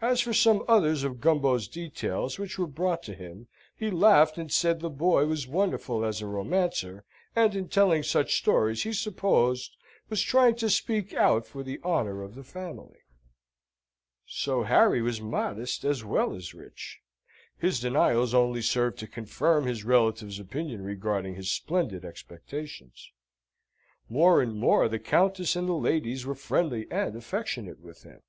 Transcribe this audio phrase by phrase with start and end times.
[0.00, 4.52] As for some others of Gumbo's details which were brought to him, he laughed and
[4.52, 7.02] said the boy was wonderful as a romancer,
[7.34, 9.74] and in telling such stories he supposed
[10.10, 13.00] was trying to speak out for the honour of the family.
[14.28, 17.00] So Harry was modest as well as rich!
[17.58, 23.10] His denials only served to confirm his relatives' opinion regarding his splendid expectations.
[24.08, 28.20] More and more the Countess and the ladies were friendly and affectionate with him.